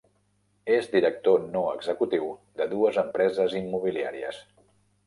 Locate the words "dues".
2.73-2.99